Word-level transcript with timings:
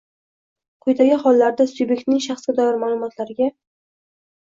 Quyidagi 0.85 1.19
hollarda 1.27 1.69
subyektning 1.73 2.25
shaxsga 2.29 2.59
doir 2.63 2.83
ma’lumotlariga 2.87 3.55